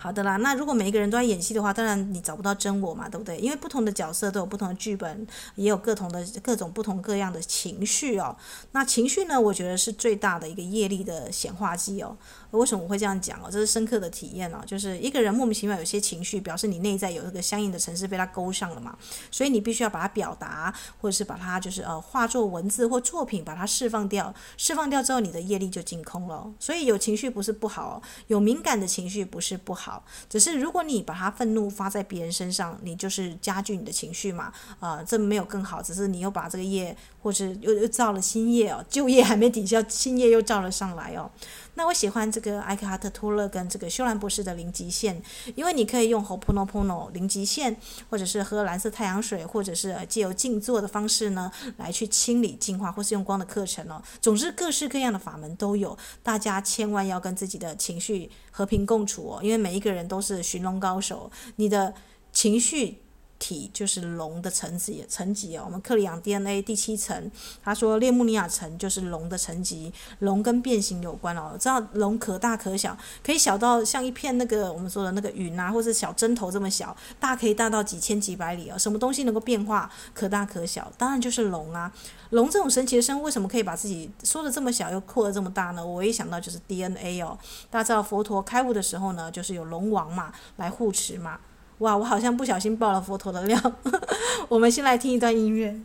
[0.00, 3.36] 好的啦，那如果每一个人都在演戏的话，当然你找不到真我嘛，对不对？
[3.38, 8.36] 因为不同的角色都有不同的剧本，也有各同的各种不同各样的情绪哦。
[8.70, 12.16] 那情绪呢，我觉得是最大的一个业力的显化剂哦。
[12.52, 13.48] 为什么我会这样讲哦？
[13.50, 14.60] 这是深刻的体验哦。
[14.66, 18.96] 就是一个人莫名其妙有些情绪，表示你内在有一个相应的城市被他勾上了嘛。
[19.30, 24.34] 所以你必须要把它表达，或者是把它就是呃化作文字或作品，把它释放掉。
[24.56, 26.50] 释放掉之后，你的业力就净空了。
[26.58, 30.04] 所以有情绪不是不好，有敏感的情绪不是不好。
[30.28, 41.30] 只是如果你把它愤怒发在别人身上，你就是加剧你的情绪嘛，啊、这没有更好，只是你又把这个业，或是又又造了新业哦，旧业还没抵消，新业又造了上来哦。
[41.74, 45.20] 那我喜欢这个艾克哈特·托勒跟这个修兰博士的零极限，
[45.56, 47.76] 因为你可以用喉 pono pono 零极限，
[48.08, 54.00] 或者是喝蓝色太阳水，或者是借由静坐的方式呢，来去清理净化，或是用光的课程哦。
[54.20, 61.92] 总之，各式各样的法门都有，大家千万要跟自己的情绪和平共处哦，因为每一个人都是寻龙高手，你的
[62.32, 63.02] 情绪。
[63.38, 65.62] 体就是龙的层级，层级哦。
[65.66, 67.30] 我们克里昂 DNA 第七层，
[67.62, 71.56] 他说列穆尼亚层就是龙的层级，龙跟变形有关哦。
[71.58, 78.78] 知道龙可大可小，可以小到像一片那个我们说的那个云啊，或者小针头这么小，大可以大到几千几百里哦。
[78.78, 81.92] 什么东西能够变化，可大可小，当然就是龙啊。
[82.30, 85.86] 龙这种神奇的生物，为什么可以把自己缩得这么小，又扩得这么大呢？
[85.86, 87.38] 我一想到就是 DNA 哦。
[87.70, 91.38] 大家知道佛陀开悟的时候呢，就是有龙王嘛来护持嘛。
[91.78, 93.60] 哇，我好像不小心爆了佛陀的料。
[94.48, 95.80] 我们先来听一段音乐。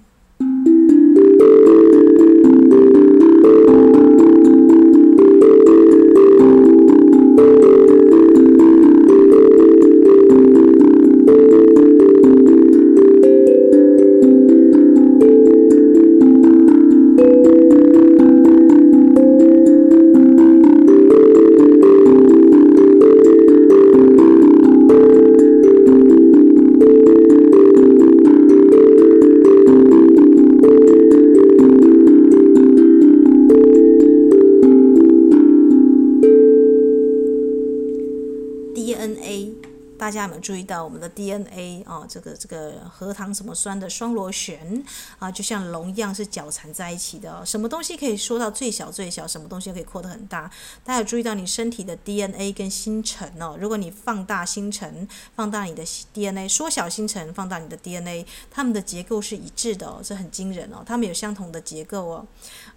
[40.23, 42.05] 家有没有注意到我们的 DNA 啊？
[42.07, 44.83] 这个这个核糖什么酸的双螺旋
[45.17, 47.43] 啊，就像龙一样是绞缠在一起的。
[47.45, 49.27] 什么东西可以缩到最小最小？
[49.27, 50.51] 什么东西可以扩得很大？
[50.83, 53.57] 大家有注意到你身体的 DNA 跟星辰哦？
[53.59, 55.83] 如果你放大星辰，放大你的
[56.13, 60.83] DNA，缩小星辰，放大你的 DNA，它们的结构是一致的哦，这很惊人哦。
[60.85, 62.27] 它们有相同的结构哦。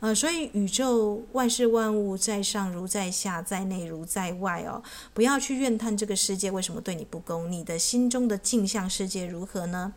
[0.01, 4.83] 呃，所以宇宙万事万物在上如在下，在内如在外哦。
[5.13, 7.17] 不要去怨叹这个世界为什么对你不。
[7.47, 9.93] 你的心中的镜像世界如何呢？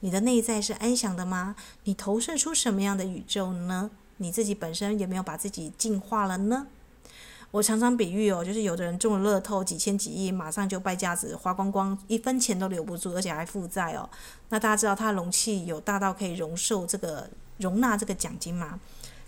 [0.00, 1.54] 你的内在是安详的吗？
[1.84, 3.90] 你投射出什么样的宇宙呢？
[4.16, 6.66] 你自己本身有没有把自己净化了呢？
[7.50, 14.08] 我常常比喻哦，就是有的人中了乐透几千几亿，马上就败家子，花光光，一分钱都留不住，而且还负债哦。
[14.50, 18.78] 那大家知道他容器有大到可以容受这个容纳这个奖金吗？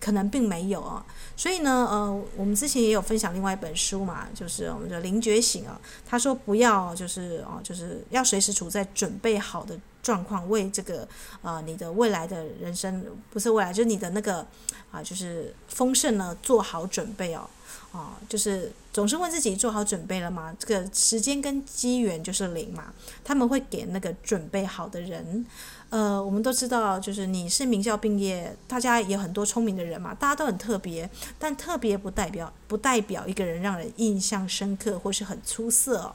[0.00, 1.04] 可能并没有啊，
[1.36, 5.78] 所以呢，呃，我们之前也有分享另外一本书嘛，就是我们的《灵觉醒》啊。
[6.08, 11.06] 他说不要，就是哦，就是要随时处在准备好的状况，为这个
[11.42, 14.46] 呃你的未来的人生，不是未来，就是你的那个
[14.90, 17.48] 啊，就是丰盛呢，做好准备哦，
[17.92, 20.56] 啊，就是总是问自己做好准备了吗？
[20.58, 25.44] 这个时间跟机缘就是零嘛，他们会给那个准备好的人。
[25.90, 36.14] 呃，我们都知道，就是你是名校毕业，大家也有很多聪明的人嘛，大家都很特别，但特别不代表不代表一个人让人印象深刻或是很出色。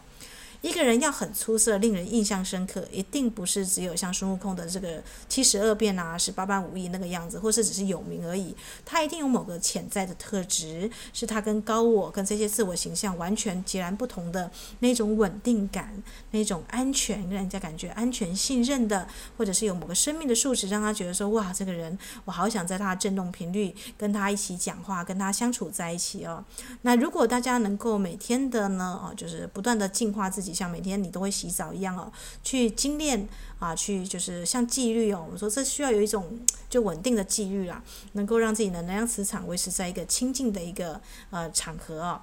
[0.65, 8.55] 一个人要很出色，令人印象深刻，一定不是只有像孙悟空的这个七十二变啊、十八般武艺那个样子，或是只是有名而已。
[8.83, 26.43] 他一定有某个潜在的特质，是他跟高我、跟这些自我形象完全截然不同的那种稳定感、那种安全，让人家感觉安全、信任的，或者是有某个生命的素质，让他觉得说：哇，这个人，我好想在他的振动频率，跟他一起讲话，跟他相处在一起哦。
[26.81, 30.54] 那如果大家能够每天的呢，哦，就是不断的净化自己。
[30.55, 32.11] 像每天你都会洗澡一样哦，
[32.43, 33.27] 去精炼
[33.59, 35.21] 啊，去就是像纪律哦。
[35.25, 36.39] 我们说这需要有一种
[36.69, 37.83] 就稳定的纪律啦，
[38.13, 42.21] 能够让自己的能量磁场维持在一个清净的一个呃场合哦。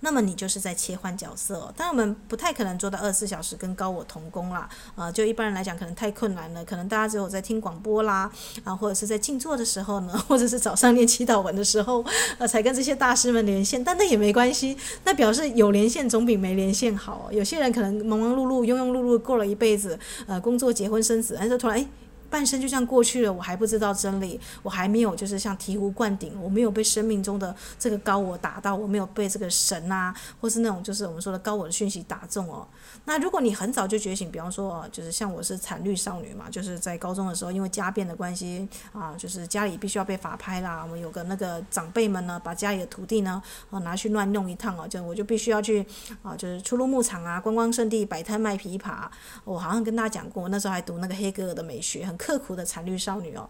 [0.00, 8.30] 那么你就是在切换角色哦，但我们不太可能做到二十四小时跟高我同工啦，啊，就一般人来讲可能太困难了，可能大家只有在听广播啦，
[8.64, 12.04] 啊，或者是在静坐的时候呢， 或者是早上念祈祷文的时候，
[12.38, 17.28] 呃，才跟这些大师们连线，但那也没关系，那表示有连线总比没连线好。
[17.30, 21.86] 有些人可能忙忙碌碌、庸庸碌碌过了一辈子，呃，工作、结婚、生子，但是突然哎。
[22.30, 32.66] 半生就像过去了，我还不知道真理，我还没有就是像醍醐灌顶，我没有被生命中的这个高我打到，我没有被这个神啊，或是那种就是我们说的高我的讯息打中哦。
[33.04, 45.84] 那如果你很早就觉醒，比方说哦，就是像我是惨绿少女嘛，就是在高中的时候，因为家变的关系啊，就是家里必须要被法拍啦，我们有个那个长辈们呢，把家里的土地呢啊拿去乱弄一趟啊，就我就必须要去
[46.22, 49.08] 啊，就是出入牧场啊，观光圣地，摆摊卖琵琶。
[49.44, 53.48] 我好像跟大家讲过，那时候还读那个黑格尔的美学，很刻苦的残绿少女哦。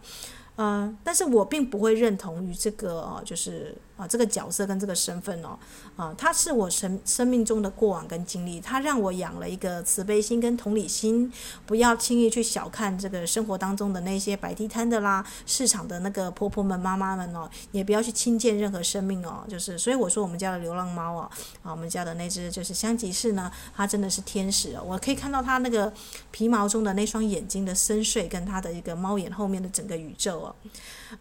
[0.56, 5.58] 嗯，但是我并不会认同于这个哦，就是啊，这个角色跟这个身份哦，
[5.94, 11.30] 啊，它是我生生命中的过往跟经历，它让我养了一个慈悲心跟同理心，
[11.66, 21.30] 不要轻易去小看这个生活当中的那些摆地摊的啦，市场的那个婆婆们、妈妈们哦，也不要去轻贱任何生命哦，就是，所以我说我们家的流浪猫哦，
[21.62, 25.92] 啊，我们家的那只就是香吉士呢，它真的是天使哦，我可以看到它那个
[26.30, 30.56] 皮毛中的那双眼睛的深邃，跟它的一个猫眼后面的整个宇宙哦。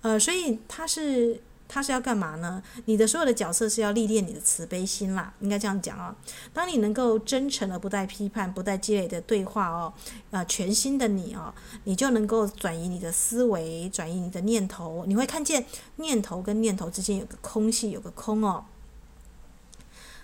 [0.01, 1.41] 呃，所以它是
[1.71, 2.61] 他是要干嘛呢？
[2.85, 6.13] 你的所有的角色是要历练你的慈悲心啦，应该这样讲啊、
[6.51, 9.93] 当你能够真诚而不带批判、不带积累的对话哦，
[10.31, 11.53] 啊，全新的你哦，
[11.83, 15.63] 你就能够转移你的思维，转移你的念头，你会看见
[15.97, 18.65] 念头跟念头之间有个空隙，有个空哦。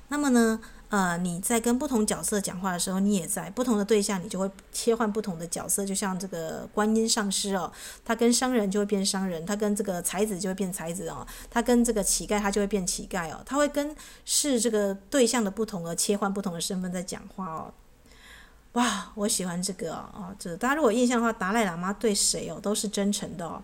[0.08, 0.60] 那么呢？
[0.96, 5.86] 呃，你在跟不同角色讲话的时候，你也在不同的对象，你就会切换不同的角色。
[5.86, 7.70] 就像这个观音上师哦，
[8.06, 13.94] 他跟商人就会变商人，他跟这个才子就会变才子哦，他跟这个乞丐他就会变乞丐哦，他会跟
[14.24, 17.74] 是这个对象的不同而切换不同的身份在讲话哦。
[18.72, 23.62] 哇，我喜欢这个哦，这大家如果印象的话，达赖喇嘛对谁哦都是真诚的哦。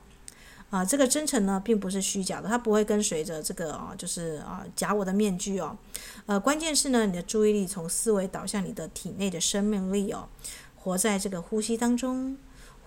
[0.72, 5.78] 啊，这个真诚呢，并不是虚假的，它不会跟随着这个啊，就是啊假我的面具哦。
[6.26, 10.28] 呃，关键是呢，你的注意力从思维导向你的体内的生命力哦，
[10.76, 12.38] 活在这个呼吸当中，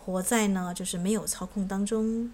[0.02, 2.32] 活在呢就是没有操控当中，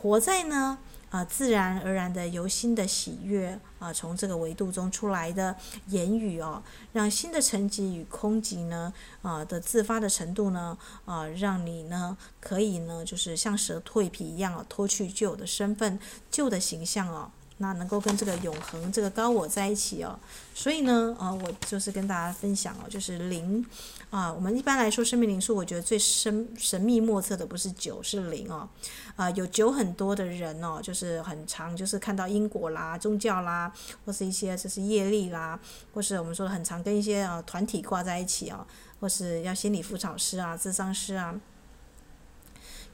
[0.00, 0.78] 活在呢。
[1.10, 5.56] 啊，自然而然的由心的喜悦啊，从这个维度中出来的
[5.86, 8.92] 言语哦，让新的层级与空级呢，
[9.22, 15.98] 啊的自发的程度呢，啊，让你呢可以呢，就是像蛇蜕皮一样啊，脱去旧的身份、
[16.30, 17.30] 旧的形象哦。
[17.58, 20.18] 那能够跟这个永恒、这个高我在一起哦，
[20.54, 23.64] 所以呢，呃，我就是跟大家分享哦，就是灵
[24.10, 28.68] 啊，我们一般来说生命灵数，我觉得最深神秘莫测的不是九，是灵哦，
[29.16, 33.72] 啊，有九很多的人哦，就是很常，就是看到因果啦、宗教啦，
[34.06, 35.58] 或是一些就是业力啦，
[35.92, 38.64] 或是我们说很常跟一些啊团体挂在一起哦，
[39.00, 41.34] 或是要心理辅导师啊、咨商师啊。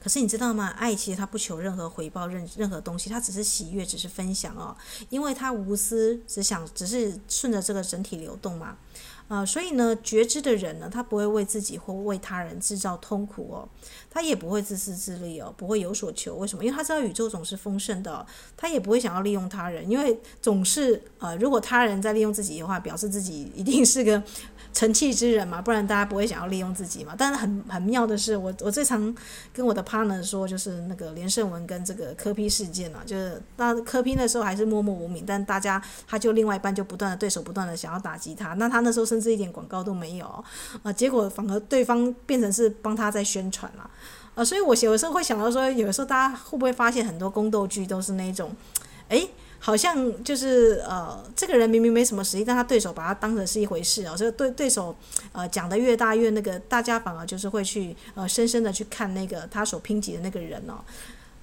[0.05, 0.67] 可是你知道吗？
[0.77, 4.77] 爱其实他不求任何回报，任任何东西，他只是喜悦，只是分享哦。
[5.09, 8.77] 因为他无私，只想只是顺着这个整体流动嘛。
[9.27, 13.67] 啊、所以呢，觉知的人呢，他不会为自己或为他人制造痛苦哦，
[14.09, 16.35] 他也不会自私自利哦，不会有所求。
[16.35, 16.63] 为什么？
[16.63, 24.21] 因为他知道宇宙总是丰盛的，他也不会想要利用他人，因为总是呃，如果他人在利用自己的话，表示自己一定是个。
[24.73, 27.15] 成器之人嘛，不然大家不会想要利用自己嘛。
[27.17, 29.15] 但是很很妙的是，我我最常
[29.53, 40.25] 跟我的 partner 说，就是那个连胜文跟这个柯 P 事件啊，就是那柯 P 那时候还是默默无名，但大家他就另外一半就不断的对手不断的想要打击他，那他那时候是甚至一点广告都没有
[40.83, 43.89] 啊，结果反而对方变成是帮他在宣传了
[44.35, 48.53] 啊，所以我有时候会想到说，有时候大家会不会发现很多宫斗剧都是那种，
[49.07, 49.29] 诶。
[49.57, 54.95] 好像就是呃，这个人明明没什么实力，但他对手把他当成是一回事哦，所以对对手
[55.31, 60.75] 呃讲得越大越那个，大家反而就是会去呃深深的去看那个他所拼挤的那个人哦。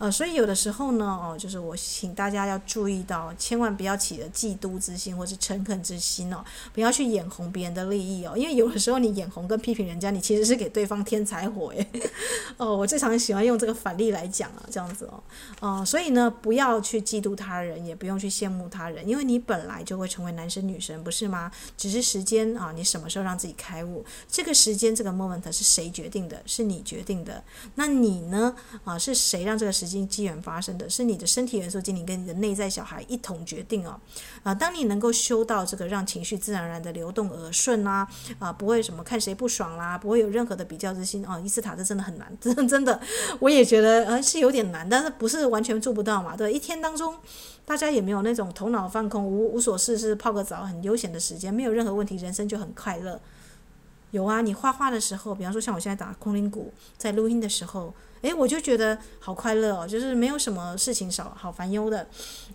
[0.02, 6.44] 呃，所以有的时候呢，哦，就是我请大家要注意到，千万不要起了嫉妒之心或是诚恳之心哦，
[6.74, 11.86] 不要去眼红别人的利益哦，因为有的时候你眼红跟批评人家，你其实是给对方添柴火诶。
[12.58, 15.22] 哦，我最常喜欢用这个反例来讲啊，这样子哦，
[15.60, 21.48] 呃，所以呢，不要去嫉妒他人，也不用去羡慕他人，因为你本来就会成为男神女神，不是吗？
[21.76, 24.04] 只是时间啊，你什么时候让自己开悟？
[24.28, 26.42] 这个时间这个 moment 是谁决定的？
[26.44, 27.44] 是你决定的。
[27.76, 28.56] 那你呢？
[28.82, 29.91] 啊，是谁让这个时间？
[29.92, 34.00] 经机缘发生的是你的身体元素精灵跟你的内在小孩一同决定哦，
[34.42, 42.98] 啊，当你能够修到这个让情绪自然而然的流动而顺啦，啊，不会什么看谁不爽啦，不会有任何的比较之心哦，伊斯塔这真的很难， 真真的，
[43.38, 46.34] 我也觉得呃是有点难，但是不是完全做不到嘛？
[46.34, 47.14] 对，一天当中
[47.66, 53.20] 大家也没有那种头脑放空、无无所事事、泡个澡很悠闲的时间，没有任何问题，人生就很快乐。
[54.10, 57.94] 有啊，你画画的时候，比方说像我现在打空灵鼓，在录音的时候。
[58.22, 62.06] 诶，我就觉得好快乐哦，就是没有什么事情少好烦忧的，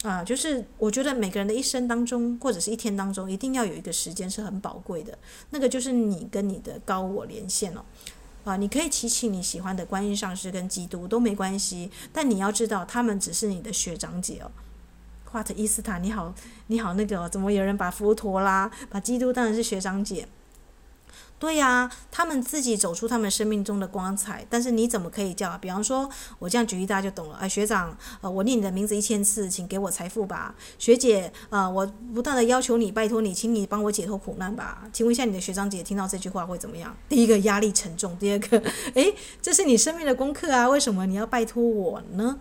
[0.01, 5.17] 啊，就是我觉得每个人的一生当中，或者是一天当中，一定要有一个时间是很宝贵的，
[5.49, 7.81] 那个就是你跟你的高我连线哦。
[8.45, 14.49] 啊，你可以祈请你喜欢的观音上师跟基督都没关系，但你要知道，他们只是你的学长姐哦。
[15.25, 16.33] 华特伊斯坦，你好，
[16.67, 20.25] 你好，那个、怎么有人把佛陀啦，把基督当然是学长姐。
[21.39, 25.55] 对呀、他们自己走出他们生命中的光彩，但是你怎么可以叫？
[25.59, 26.09] 比方说，
[26.39, 27.37] 我这样举例，大家就懂了。
[27.37, 30.55] 哎，学长，呃，我念你的名字一千次，请给我财富吧。
[30.79, 34.83] 学姐，呃，我不断的要求你，拜托你，请你帮我解脱苦难吧。
[34.91, 36.97] 请问一下，你的学长姐听到这句话会怎么样？
[37.07, 38.57] 第一个压力沉重，第二个，
[38.95, 42.39] 诶，这是你生命的功课啊，为什么你要拜托我呢？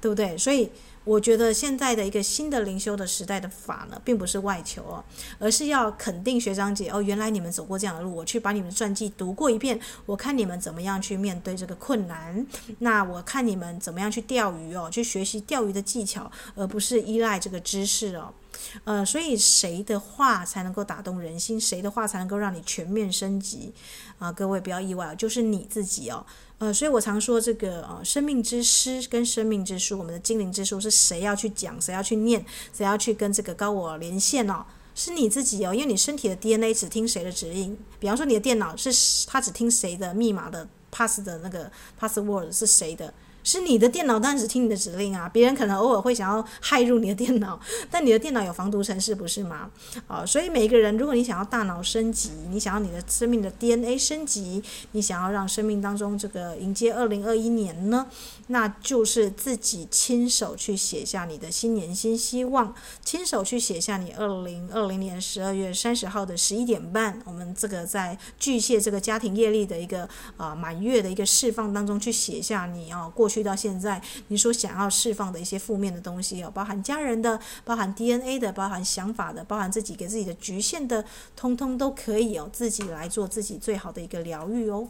[0.00, 0.36] 对不对？
[0.36, 0.70] 所以。
[1.06, 5.04] 我觉得现在的一个新的灵修的时代的法呢，并不是外求哦，
[5.38, 12.44] 而是要肯定学长姐哦，原来你们走过这样的路，我去把你们的传记读过一遍，我看你们怎么样去面对这个困难，
[12.80, 18.34] 那我看你们怎么样去钓鱼哦，去学习钓鱼的技巧，而不是依赖这个知识哦，
[18.82, 21.60] 呃，所以谁的话才能够打动人心？
[21.60, 23.72] 谁的话才能够让你全面升级？
[24.18, 26.26] 啊，各位不要意外，就是你自己哦。
[26.58, 32.42] 呃，所以我常说这个呃，生命之诗跟生命之书，我们的精灵之书是谁要去讲，谁要去念，
[32.72, 34.64] 谁要去跟这个高我连线哦？
[34.94, 37.76] 是你自己哦，因为你身体的 DNA 只听谁的指引？
[38.00, 38.90] 比方说你的电脑是
[39.26, 43.12] 它只听谁的密码的 pass 的那个 password 是谁的？
[43.46, 45.28] 是你的电脑，当然只听你的指令啊。
[45.28, 49.70] 别人可能偶尔会想要骇入你的电脑， 但你的电脑有防毒程式，不是吗？
[50.08, 58.06] 啊，所以每一个人，如果你想要大脑升级，你想要你的生命的 DNA 升级，你想要让生命当中这个迎接二零二一年呢，
[58.48, 62.74] 那就是自己亲手去写下你的新年新希望，
[63.04, 73.35] 亲手去写下你二零二零年十二月三十号的十一点半，我们这个在巨蟹这个家庭业力的一个啊满月的一个释放当中去写下你啊过去。
[73.36, 81.04] 去到现在，你所想要释放的一些负面的东西哦，包含家人的，包含 DNA 的，包含想法的，包含自己给自己的局限的，
[81.36, 84.88] 通通都可以哦，自己来做自己最好的一个疗愈哦。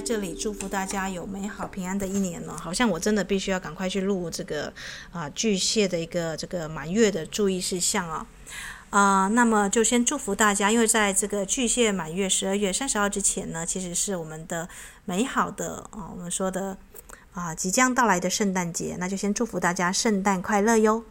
[0.00, 4.72] 在这里祝福大家有美好平安的一年呢，好像我真的必须要赶快去录这个
[5.12, 8.26] 啊巨蟹的一个这个满月的注意事项啊
[8.88, 14.66] 啊，那么就先祝福大家，因为在这个巨蟹满月十二月三十号之前呢，其实是我们的
[15.04, 16.78] 美好的啊我们说的
[17.34, 21.04] 啊即将到来的圣诞节，那就先祝福大家圣诞快乐哟。